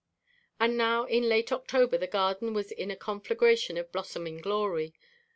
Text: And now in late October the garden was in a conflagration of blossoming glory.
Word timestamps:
And 0.59 0.77
now 0.79 1.03
in 1.03 1.29
late 1.29 1.51
October 1.51 1.95
the 1.95 2.07
garden 2.07 2.55
was 2.55 2.71
in 2.71 2.89
a 2.89 2.95
conflagration 2.95 3.77
of 3.77 3.91
blossoming 3.91 4.37
glory. 4.39 4.95